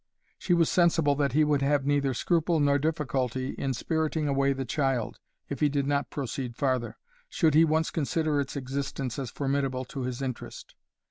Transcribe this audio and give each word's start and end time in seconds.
She 0.39 0.55
was 0.55 0.67
sensible 0.67 1.13
that 1.17 1.33
he 1.33 1.43
would 1.43 1.61
have 1.61 1.85
neither 1.85 2.15
scruple 2.15 2.59
nor 2.59 2.79
difficulty 2.79 3.51
in 3.51 3.75
spiriting 3.75 4.27
away 4.27 4.51
the 4.51 4.65
child, 4.65 5.19
(if 5.47 5.59
he 5.59 5.69
did 5.69 5.85
not 5.85 6.09
proceed 6.09 6.55
farther,) 6.55 6.97
should 7.29 7.53
he 7.53 7.63
once 7.65 7.91
consider 7.91 8.39
its 8.41 8.55
existence 8.55 9.19
as 9.19 9.29
formidable 9.29 9.85
to 9.85 10.01
his 10.01 10.19
interest. 10.23 10.73